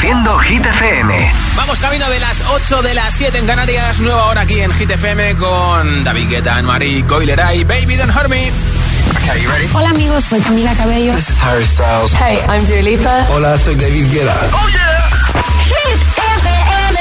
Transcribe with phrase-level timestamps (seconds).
[0.00, 1.32] Reproduciendo Hit FM.
[1.56, 4.00] Vamos camino de las 8 de las 7 en Canarias.
[4.00, 8.50] Nueva hora aquí en Hit FM con David Guetta, Marie Coileray, Baby Don't Hurt Me.
[9.10, 9.68] Okay, you ready?
[9.74, 11.12] Hola amigos, soy Camila Cabello.
[11.14, 12.14] This is Harry Styles.
[12.14, 13.26] Hey, I'm Dua Lipa.
[13.30, 14.34] Hola, soy David Guetta.
[14.52, 15.10] ¡Oh, yeah!
[15.68, 16.96] Hit FM.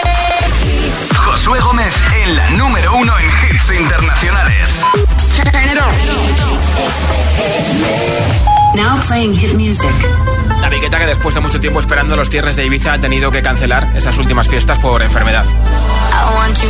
[1.15, 4.71] Josué Gómez en la número uno en hits internacionales.
[5.37, 5.93] Turn it on.
[8.75, 9.95] Now playing hit music.
[10.69, 13.91] David que después de mucho tiempo esperando los cierres de Ibiza ha tenido que cancelar
[13.95, 15.43] esas últimas fiestas por enfermedad.
[15.45, 16.69] I want you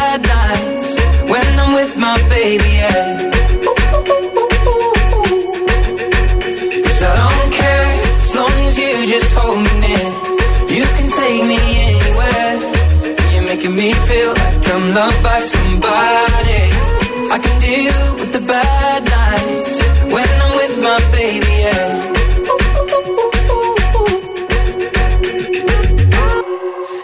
[14.93, 16.63] loved by somebody.
[17.35, 19.73] I can deal with the bad nights
[20.13, 21.89] when I'm with my baby, yeah.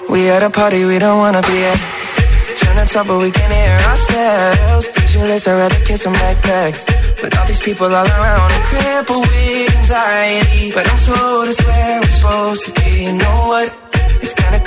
[0.10, 1.80] We at a party we don't wanna be at
[2.60, 4.88] trying to talk, but we can hear ourselves.
[4.90, 6.74] Pictureless, I'd rather kiss them right back.
[7.22, 8.64] But all these people all around, I'm
[9.08, 10.72] with anxiety.
[10.72, 13.06] But I'm told it's where I'm supposed to be.
[13.06, 13.87] You know what?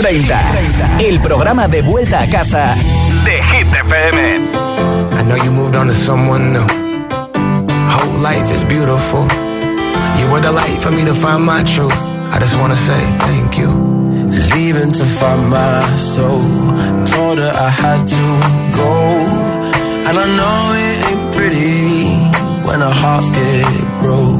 [0.00, 2.74] 30, el programa de vuelta a casa
[3.26, 4.48] de Hit FM.
[5.12, 6.66] I know you moved on to someone new.
[7.28, 9.28] Whole life is beautiful.
[10.18, 12.00] You were the light for me to find my truth.
[12.32, 12.98] I just wanna say
[13.28, 13.68] thank you.
[14.54, 16.48] Leaving to find my soul.
[17.06, 18.24] Told her I had to
[18.74, 18.92] go.
[20.08, 24.39] And I know it ain't pretty when our hearts get broke.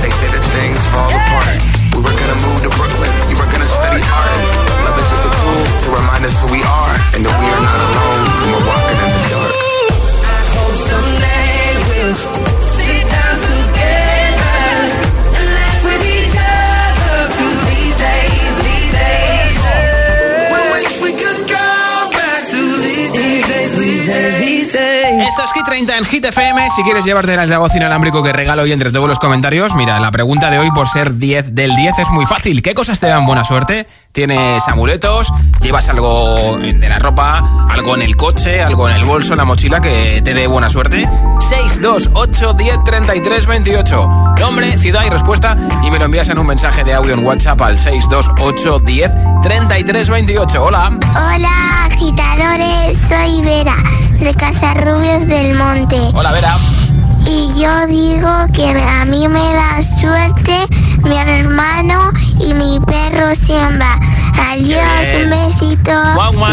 [0.00, 1.60] They say that things fall apart.
[1.92, 3.12] We were gonna move to Brooklyn.
[3.28, 4.40] You were gonna study oh, art.
[4.88, 7.62] Love is just a tool to remind us who we are and that we are
[7.68, 9.52] not alone when we're walking in the dark.
[10.24, 12.59] I hope someday we'll
[25.70, 26.68] 30 en Hit FM.
[26.74, 30.10] Si quieres llevarte el altavoz inalámbrico que regalo hoy entre todos los comentarios, mira, la
[30.10, 32.60] pregunta de hoy por ser 10 del 10 es muy fácil.
[32.60, 33.86] ¿Qué cosas te dan buena suerte?
[34.12, 35.32] ¿Tienes amuletos?
[35.60, 37.68] ¿Llevas algo de la ropa?
[37.70, 38.60] ¿Algo en el coche?
[38.60, 41.08] ¿Algo en el bolso, en la mochila que te dé buena suerte?
[41.48, 44.08] 628 10 33 28.
[44.40, 47.62] Nombre, ciudad y respuesta y me lo envías en un mensaje de audio en WhatsApp
[47.62, 49.10] al 628 10
[49.42, 50.64] 33 28.
[50.64, 50.98] Hola.
[51.10, 53.76] Hola, agitadores, soy Vera,
[54.18, 56.00] de Casarrubios del Monte.
[56.14, 56.56] Hola, Vera.
[57.32, 60.66] Y yo digo que a mí me da suerte
[61.04, 62.10] mi hermano
[62.40, 63.96] y mi perro Siembra.
[64.50, 64.80] Adiós,
[65.14, 65.92] un besito.
[66.14, 66.50] Guau, guau.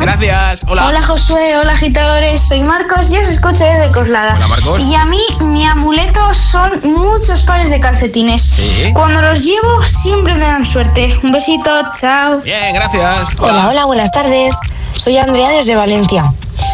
[0.00, 0.62] Gracias.
[0.68, 0.86] Hola.
[0.86, 4.36] Hola Josué, hola agitadores, soy Marcos y os escucho desde Coslada.
[4.36, 4.82] Hola, Marcos.
[4.84, 8.42] Y a mí mi amuleto son muchos pares de calcetines.
[8.42, 8.92] Sí.
[8.94, 11.18] Cuando los llevo siempre me dan suerte.
[11.24, 11.68] Un besito,
[12.00, 12.40] chao.
[12.42, 13.34] Bien, gracias.
[13.38, 14.54] Hola, hola, buenas tardes.
[14.96, 16.32] Soy Andrea desde Valencia.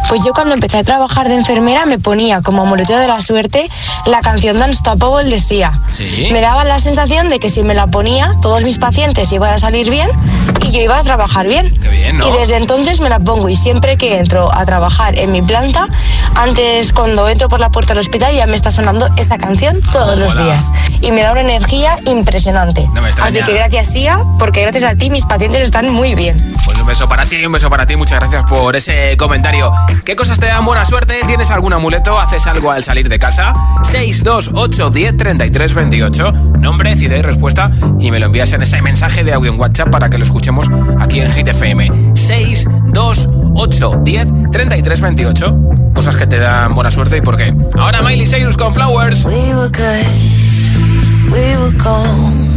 [0.09, 3.69] Pues yo cuando empecé a trabajar de enfermera me ponía como amuleto de la suerte
[4.07, 5.81] la canción de Unstoppable de Sia.
[5.93, 6.29] Sí.
[6.33, 9.59] Me daba la sensación de que si me la ponía, todos mis pacientes iban a
[9.59, 10.09] salir bien
[10.63, 11.75] y yo iba a trabajar bien.
[11.81, 12.29] Qué bien, ¿no?
[12.29, 15.89] Y desde entonces me la pongo y siempre que entro a trabajar en mi planta,
[16.35, 20.19] antes cuando entro por la puerta del hospital ya me está sonando esa canción todos
[20.19, 20.45] los Hola.
[20.45, 20.73] días.
[21.01, 22.87] Y me da una energía impresionante.
[22.95, 23.09] No me.
[23.09, 26.37] Así que gracias Sia, porque gracias a ti mis pacientes están muy bien.
[26.65, 27.97] Pues un beso para sí un beso para ti.
[27.97, 29.73] Muchas gracias por ese comentario.
[30.05, 31.21] ¿Qué cosas te dan buena suerte?
[31.27, 32.19] ¿Tienes algún amuleto?
[32.19, 33.53] ¿Haces algo al salir de casa?
[33.83, 36.33] 628 10 33 28.
[36.59, 37.71] Nombre, ciudad y respuesta.
[38.01, 40.71] Y me lo envías en ese mensaje de audio en WhatsApp para que lo escuchemos
[40.99, 42.15] aquí en Hit FM.
[42.15, 45.61] 628 10 33 28.
[45.95, 47.53] Cosas que te dan buena suerte y por qué.
[47.79, 49.27] Ahora Miley Cyrus con Flowers.
[49.27, 50.07] We were good,
[51.31, 52.49] we were gold.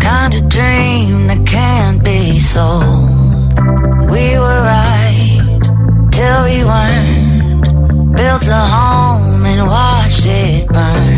[0.00, 3.10] Kind of dream that can't be sold.
[4.10, 4.97] We were right
[6.44, 8.16] we weren't.
[8.16, 11.17] Built a home and watched it burn.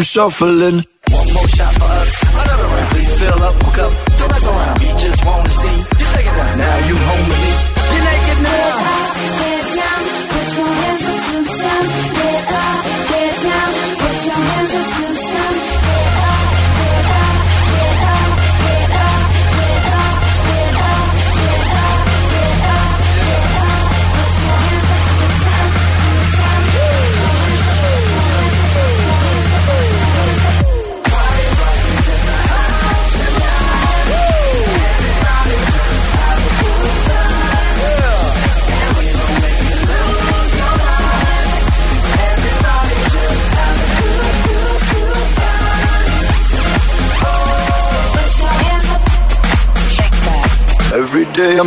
[0.00, 0.82] I'm shuffling.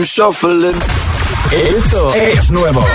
[0.04, 0.80] Shuffling.
[1.52, 2.86] Esto es nuevo.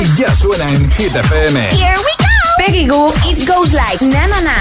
[0.00, 1.60] Y ya suena en Hit FM.
[1.70, 2.26] Here we go.
[2.58, 4.56] Peggy Goo, It Goes Like Na Na Na.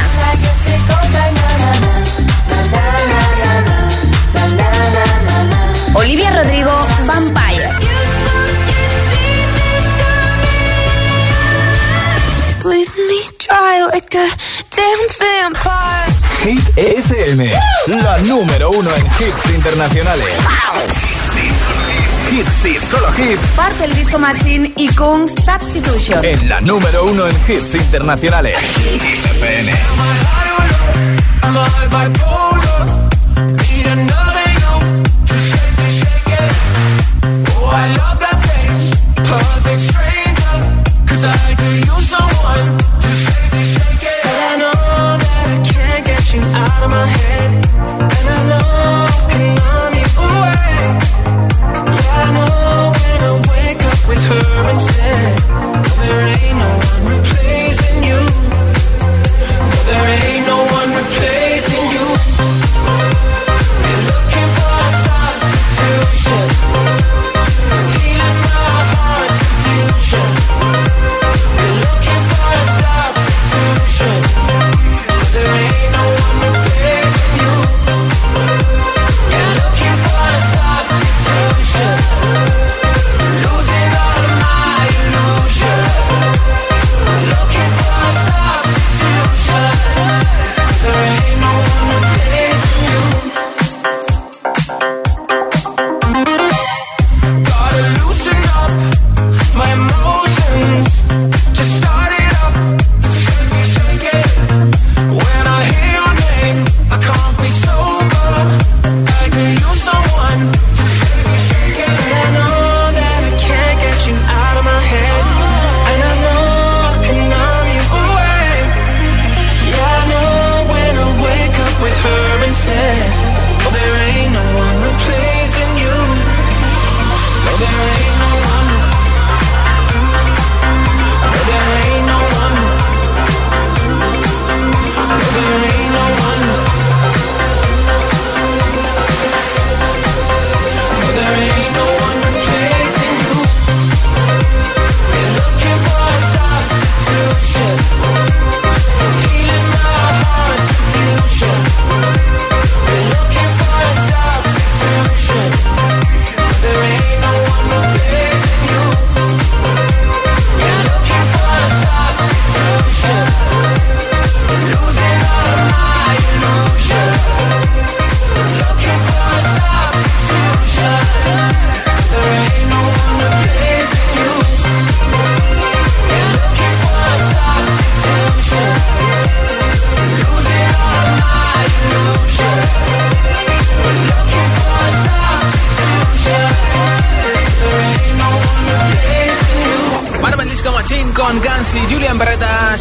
[5.95, 6.71] Olivia Rodrigo,
[7.05, 7.69] Vampire.
[16.43, 17.51] Hit FM,
[17.87, 20.25] la número uno en hits internacionales.
[20.43, 21.14] Wow.
[22.31, 23.47] Hits y solo hits.
[23.55, 26.23] Parte el disco Machine y con Substitution.
[26.23, 28.57] En la número uno en hits internacionales.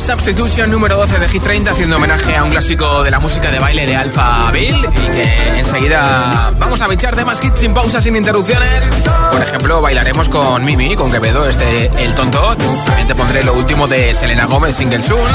[0.05, 3.59] Substitution número 12 de Hit 30, haciendo homenaje a un clásico de la música de
[3.59, 4.77] baile de Alpha Bill.
[4.77, 8.91] Y que enseguida vamos a bichar de más hits sin pausas, sin interrupciones.
[9.33, 12.55] Por ejemplo, bailaremos con Mimi, con Quevedo, este El Tonto.
[12.85, 15.31] También te pondré lo último de Selena Gomez, Single Soon.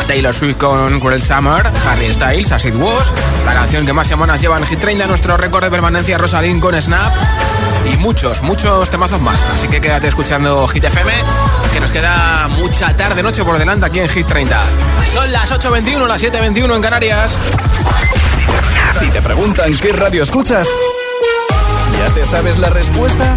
[0.00, 3.12] A Taylor Swift con Cruel Summer, Harry Styles, As It Was.
[3.44, 6.80] La canción que más semanas lleva en Hit 30, nuestro récord de permanencia, Rosalind con
[6.80, 7.12] Snap
[7.84, 9.44] y muchos, muchos temazos más.
[9.52, 11.12] Así que quédate escuchando Hit FM,
[11.90, 14.56] queda mucha tarde, noche por delante aquí en Hit 30.
[15.06, 17.36] Son las 8.21, las 7.21 en Canarias.
[18.98, 20.68] Si te preguntan qué radio escuchas,
[21.98, 23.36] ¿ya te sabes la respuesta?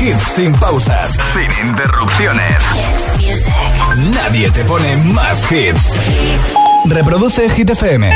[0.00, 1.16] hits sin pausas.
[1.32, 2.62] Sin interrupciones.
[4.14, 5.94] Nadie te pone más hits.
[6.86, 8.10] Reproduce Hit FM.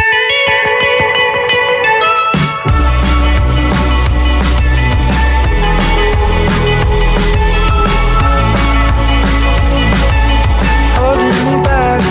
[10.98, 12.02] holding me back.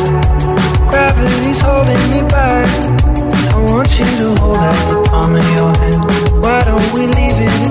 [0.89, 2.69] Gravity's holding me back.
[3.53, 6.41] I want you to hold out the palm of your hand.
[6.41, 7.70] Why don't we leave it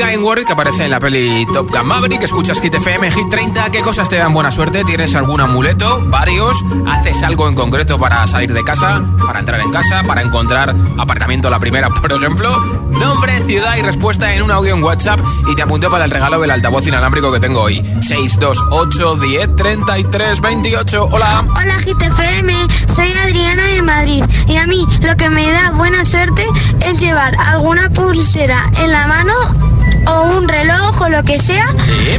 [0.00, 2.22] En World que aparece en la peli Top Gun Maverick.
[2.22, 3.70] Escuchas Hit FM, Hit 30.
[3.72, 4.84] ¿Qué cosas te dan buena suerte?
[4.84, 6.00] ¿Tienes algún amuleto?
[6.06, 6.56] ¿Varios?
[6.86, 9.02] ¿Haces algo en concreto para salir de casa?
[9.26, 10.04] ¿Para entrar en casa?
[10.04, 12.48] ¿Para encontrar apartamento la primera, por ejemplo?
[12.92, 15.18] Nombre, ciudad y respuesta en un audio en WhatsApp.
[15.50, 17.82] Y te apunto para el regalo del altavoz inalámbrico que tengo hoy.
[18.00, 21.08] 628 10 33 28.
[21.10, 21.44] Hola.
[21.56, 22.54] Hola Hit FM,
[22.86, 26.46] soy Adriana de Madrid y a mí lo que me da buena suerte
[26.82, 29.57] es llevar alguna pulsera en la mano
[30.08, 31.66] o un reloj o lo que sea.
[31.78, 32.18] Sí.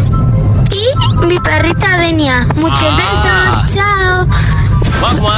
[0.71, 2.45] Y mi perrita Denia.
[2.55, 3.55] Muchos Ah.
[3.61, 4.27] besos, chao.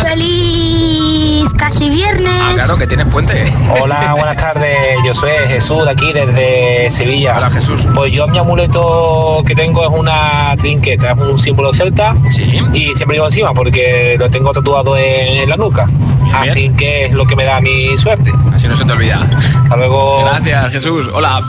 [0.03, 2.31] Feliz casi viernes.
[2.41, 3.45] Ah, claro que tienes puente.
[3.81, 4.97] Hola, buenas tardes.
[5.05, 7.35] Yo soy Jesús de aquí, desde Sevilla.
[7.37, 7.87] Hola, Jesús.
[7.95, 12.15] Pues yo mi amuleto que tengo es una trinqueta, es un símbolo celta.
[12.29, 12.59] Sí.
[12.73, 15.87] Y siempre llevo encima porque lo tengo tatuado en, la nuca.
[16.33, 18.31] Así que es lo que me da mi suerte.
[18.53, 19.27] Así no se te olvida.
[19.63, 20.23] Hasta luego.
[20.25, 21.09] Gracias, Jesús.
[21.13, 21.39] Hola.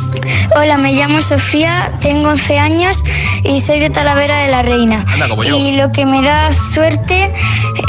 [0.57, 3.03] Hola, me llamo Sofía, tengo 11 años
[3.45, 5.05] y soy de Talavera de la Reina.
[5.15, 5.57] Anda, como yo.
[5.57, 7.33] Y lo que me da suerte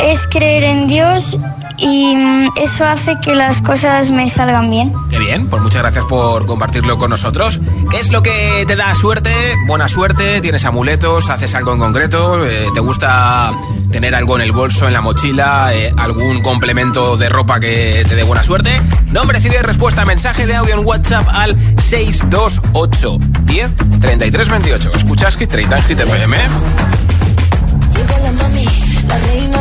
[0.04, 1.38] es creer en Dios
[1.78, 4.94] y mm, eso hace que las cosas me salgan bien.
[5.10, 7.60] Qué bien, pues muchas gracias por compartirlo con nosotros.
[7.90, 9.32] ¿Qué es lo que te da suerte?
[9.68, 13.52] Buena suerte, tienes amuletos, haces algo en concreto, Eh, te gusta
[13.92, 18.16] tener algo en el bolso, en la mochila, eh, algún complemento de ropa que te
[18.16, 18.82] dé buena suerte.
[19.12, 23.72] Nombre, ciudad respuesta, mensaje de audio en WhatsApp al 628 10
[24.02, 24.92] 33 28.
[24.96, 26.00] Escuchas Hit 30 en Hit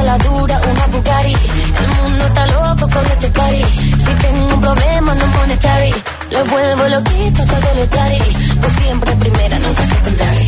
[0.05, 1.36] La dura, una Bugatti.
[1.80, 3.64] El mundo está loco con este party.
[4.05, 5.94] Si tengo un problema, no monetary.
[6.30, 8.18] Le vuelvo loquito todo lo tari.
[8.61, 10.46] Pues siempre primera, nunca secondary.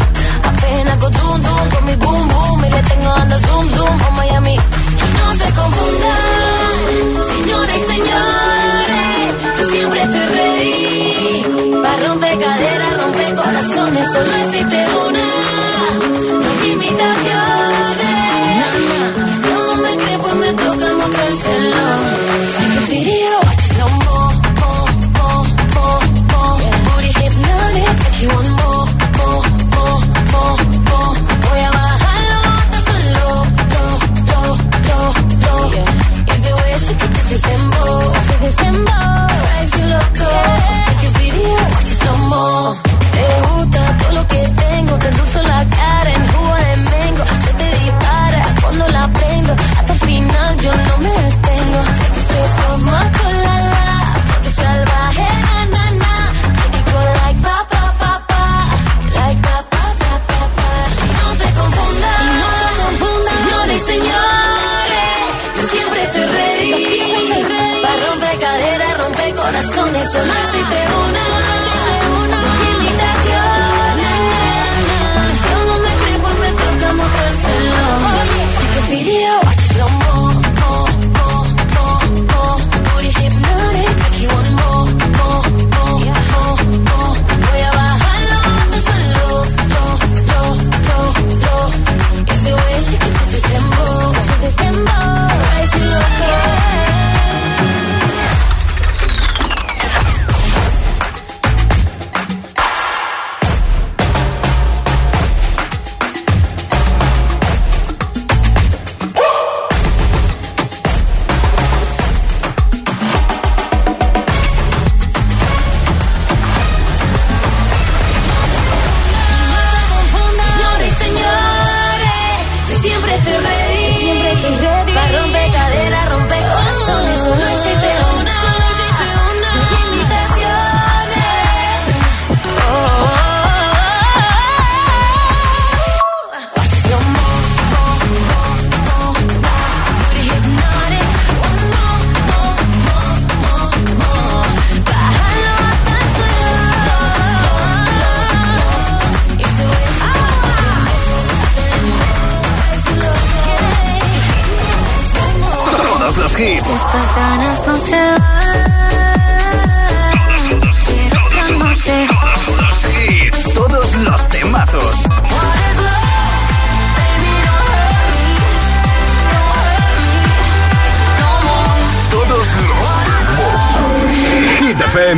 [0.51, 2.65] Apenas con zoom, zoom, con mi boom, boom.
[2.65, 4.55] Y le tengo dando zoom, zoom a Miami.
[4.55, 6.77] Y no se confundan,
[7.33, 9.29] señoras y señores.
[9.59, 11.81] Yo siempre estoy ready.
[11.83, 14.07] Para romper caderas, romper corazones.
[14.13, 14.84] Solo existe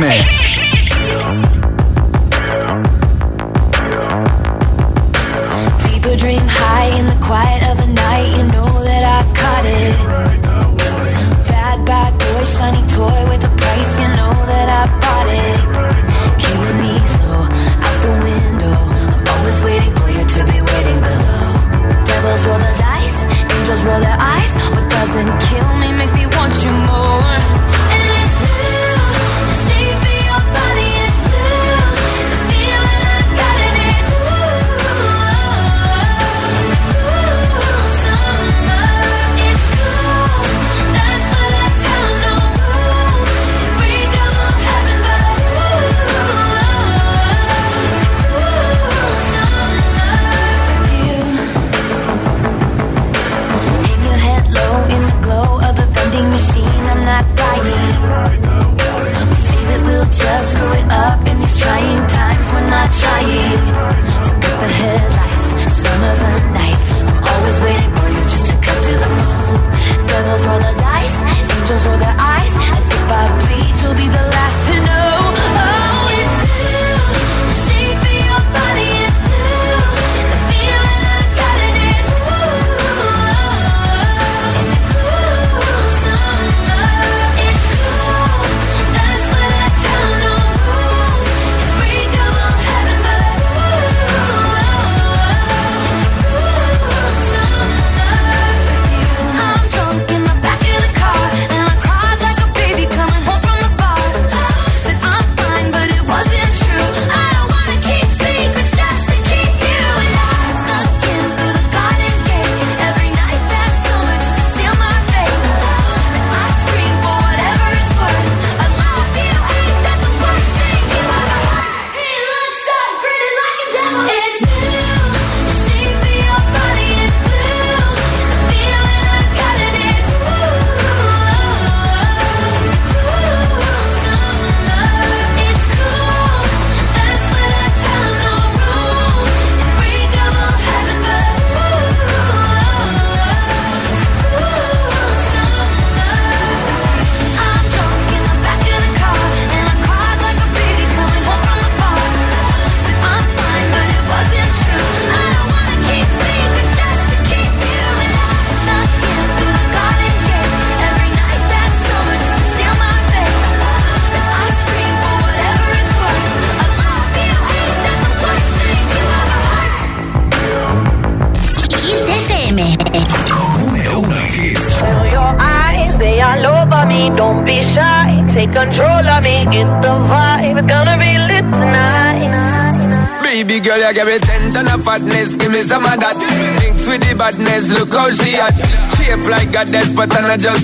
[0.07, 0.56] Hey.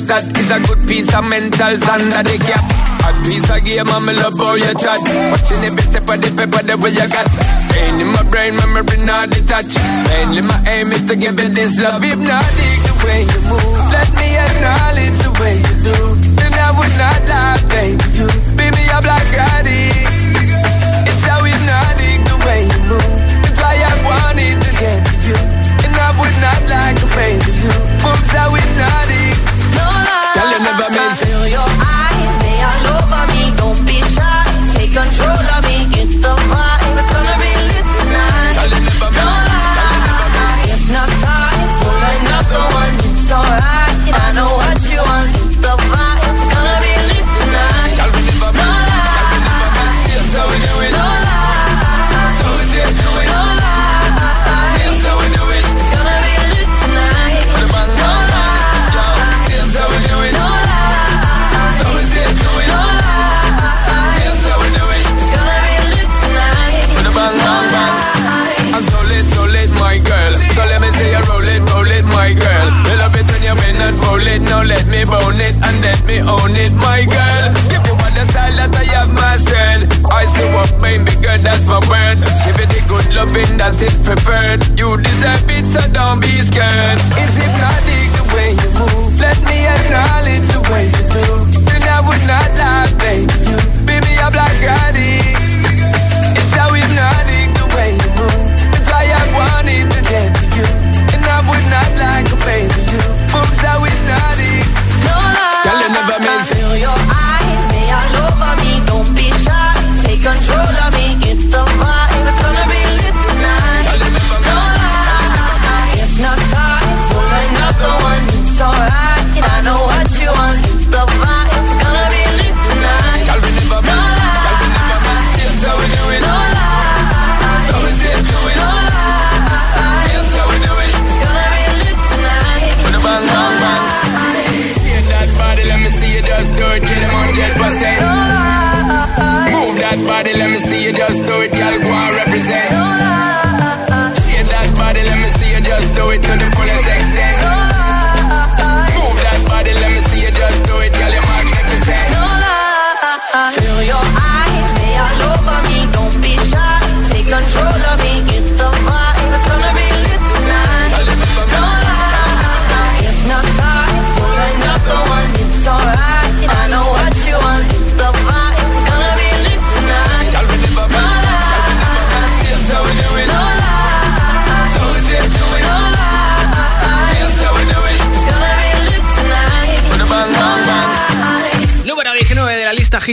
[0.08, 2.64] that is a good piece of mental sand that they cap.
[3.04, 5.00] A piece of game, I'm love how you chat.
[5.32, 7.28] Watching every step of the paper, the way you got.
[7.68, 9.76] Staying in my brain, memory not detached.
[10.08, 12.04] Mainly my aim is to give it this love.
[12.04, 13.84] If not, dig the way you move.
[13.92, 15.98] Let me acknowledge the way you do.
[16.40, 18.06] Then I would not lie, baby.
[18.16, 19.63] You beat me up like I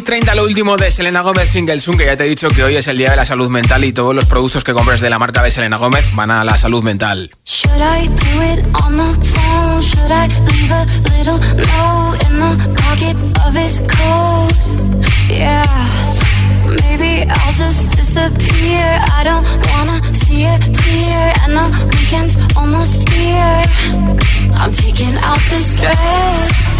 [0.01, 2.75] Hit 30, lo último de Selena Gómez Singlesun, que ya te he dicho que hoy
[2.75, 5.19] es el día de la salud mental y todos los productos que compres de la
[5.19, 7.31] marca de Selena Gómez van a la salud mental.
[24.61, 26.80] I'm picking out this dress.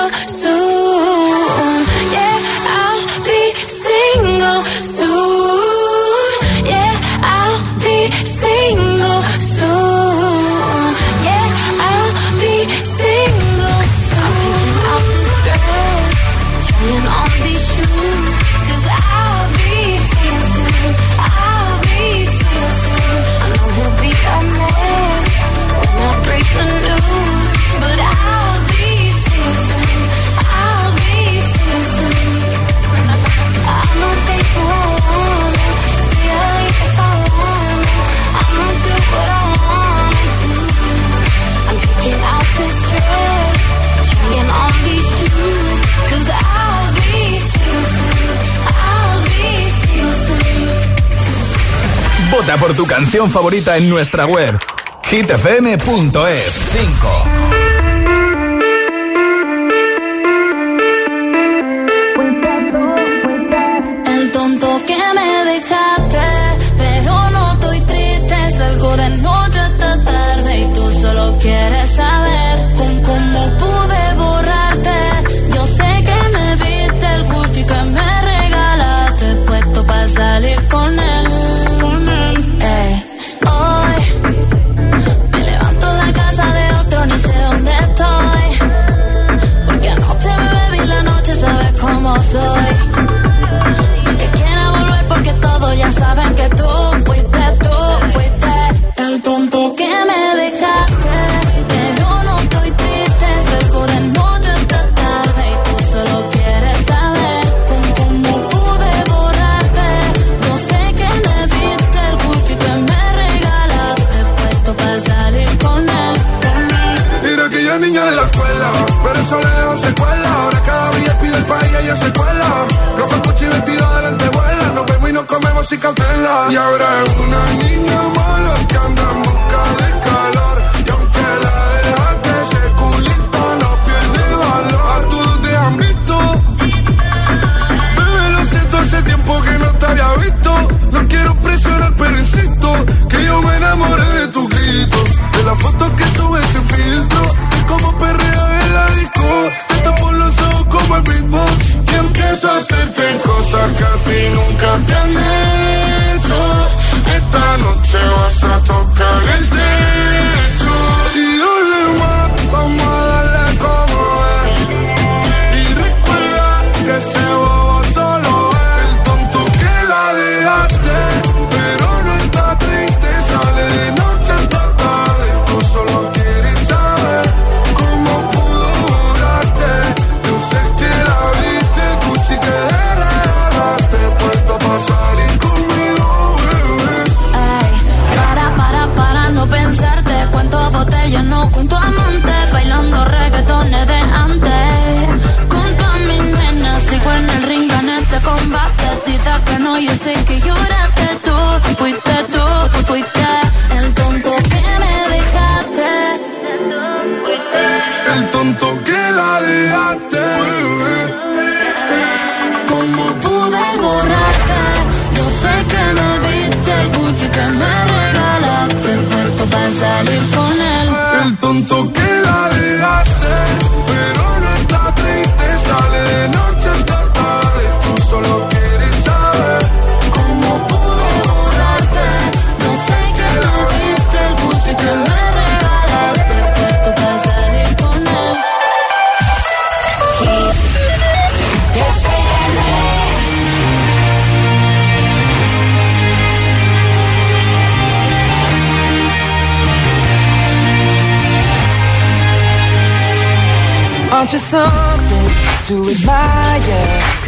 [52.51, 54.59] Vota por tu canción favorita en nuestra web
[55.03, 57.30] hitfm.es 5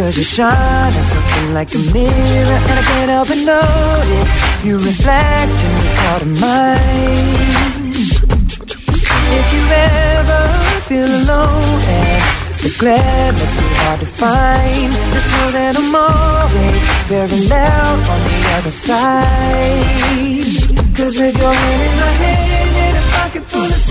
[0.03, 4.75] Cause you shine on something like a mirror And I can't help but notice You
[4.75, 7.87] reflect in this heart of mine.
[9.39, 10.43] If you ever
[10.83, 12.19] feel alone And
[12.59, 18.19] the glare makes me hard to find Just know that I'm always Very loud on
[18.27, 20.43] the other side.
[20.97, 22.62] Cause with your hand in my hand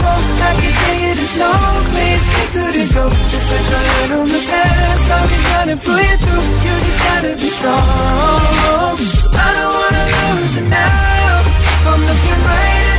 [0.03, 0.72] I can
[2.34, 6.44] we couldn't go Just put your on the past I'll trying to pull you through
[6.64, 8.53] You just gotta be strong
[9.34, 11.42] I don't wanna lose you now.
[11.86, 12.91] I'm looking right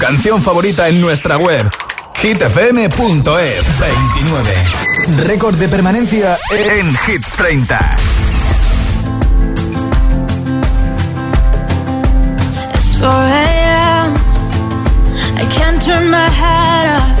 [0.00, 1.70] canción favorita en nuestra web
[2.14, 4.52] hitfm.es 29.
[5.26, 7.96] Récord de permanencia en Hit 30.
[12.74, 14.14] It's 4 a.m.
[15.36, 17.20] I can't turn my head off.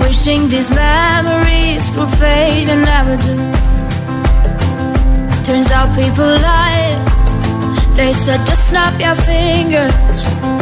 [0.00, 3.36] Wishing these memories will fade and never do.
[5.44, 6.98] Turns out people lie.
[7.94, 10.61] They said just snap your fingers.